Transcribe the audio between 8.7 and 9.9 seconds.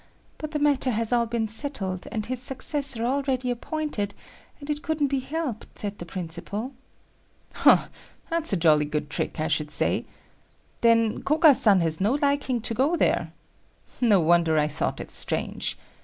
good trick, I should